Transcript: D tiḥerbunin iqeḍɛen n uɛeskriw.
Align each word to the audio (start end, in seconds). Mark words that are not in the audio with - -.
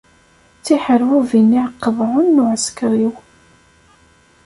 D 0.57 0.61
tiḥerbunin 0.65 1.51
iqeḍɛen 1.67 2.27
n 2.35 2.41
uɛeskriw. 2.43 3.13